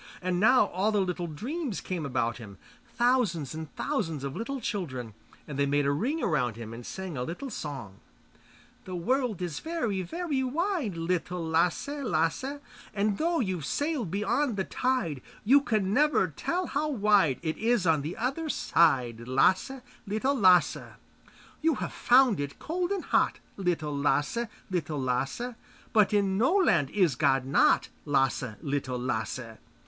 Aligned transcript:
And 0.19 0.39
now 0.39 0.65
all 0.69 0.91
the 0.91 0.99
little 0.99 1.27
dreams 1.27 1.79
came 1.79 2.07
about 2.07 2.37
him, 2.39 2.57
thousands 2.95 3.53
and 3.53 3.71
thousands 3.75 4.23
of 4.23 4.35
little 4.35 4.59
children, 4.59 5.13
and 5.47 5.59
they 5.59 5.67
made 5.67 5.85
a 5.85 5.91
ring 5.91 6.23
around 6.23 6.55
him 6.55 6.73
and 6.73 6.83
sang 6.83 7.15
a 7.17 7.21
little 7.23 7.51
song: 7.51 7.99
The 8.85 8.95
world 8.95 9.43
is 9.43 9.59
very, 9.59 10.01
very 10.01 10.43
wide, 10.43 10.97
Little 10.97 11.45
Lasse, 11.45 11.87
Lasse, 12.03 12.59
And 12.95 13.19
though 13.19 13.39
you've 13.41 13.63
sailed 13.67 14.09
beyond 14.09 14.57
the 14.57 14.63
tide, 14.63 15.21
You 15.45 15.61
can 15.61 15.93
never 15.93 16.27
tell 16.29 16.65
how 16.65 16.89
wide 16.89 17.39
It 17.43 17.57
is 17.59 17.85
on 17.85 18.01
the 18.01 18.17
other 18.17 18.49
side, 18.49 19.27
Lasse, 19.27 19.81
Little 20.07 20.33
Lasse. 20.33 20.95
You 21.61 21.75
have 21.75 21.93
found 21.93 22.39
it 22.39 22.57
cold 22.57 22.89
and 22.89 23.03
hot, 23.05 23.37
Little 23.55 23.95
Lasse, 23.95 24.47
Lasse; 24.71 25.53
But 25.93 26.11
in 26.11 26.39
no 26.39 26.55
land 26.55 26.89
is 26.89 27.13
God 27.15 27.45
not, 27.45 27.89
Lasse, 28.07 28.55
Little 28.63 28.97
Lasse. 28.97 29.59